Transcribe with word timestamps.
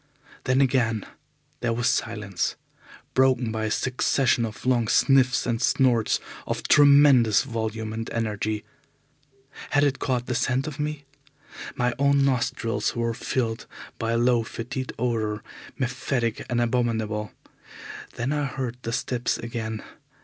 Then 0.45 0.61
again 0.61 1.05
there 1.59 1.73
was 1.73 1.87
silence, 1.87 2.55
broken 3.13 3.51
by 3.51 3.65
a 3.65 3.69
succession 3.69 4.45
of 4.45 4.65
long 4.65 4.87
sniffs 4.87 5.45
and 5.45 5.61
snorts 5.61 6.19
of 6.47 6.67
tremendous 6.67 7.43
volume 7.43 7.93
and 7.93 8.09
energy. 8.09 8.65
Had 9.69 9.83
it 9.83 9.99
caught 9.99 10.25
the 10.25 10.33
scent 10.33 10.65
of 10.65 10.79
me? 10.79 11.05
My 11.75 11.93
own 11.99 12.25
nostrils 12.25 12.95
were 12.95 13.13
filled 13.13 13.67
by 13.99 14.13
a 14.13 14.17
low 14.17 14.41
fetid 14.41 14.91
odour, 14.97 15.43
mephitic 15.77 16.47
and 16.49 16.59
abominable. 16.59 17.31
Then 18.15 18.31
I 18.31 18.45
heard 18.45 18.77
the 18.81 18.93
steps 18.93 19.37
again. 19.37 19.83